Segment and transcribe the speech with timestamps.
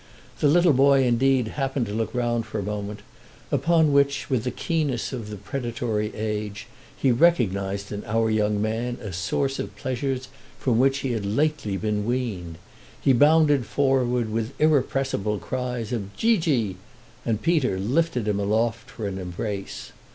[0.39, 3.01] The little boy indeed happened to look round for a moment,
[3.51, 6.65] upon which, with the keenness of the predatory age,
[6.97, 10.27] he recognised in our young man a source of pleasures
[10.57, 12.57] from which he lately had been weaned.
[12.99, 16.77] He bounded forward with irrepressible cries of "Geegee!"
[17.23, 19.91] and Peter lifted him aloft for an embrace.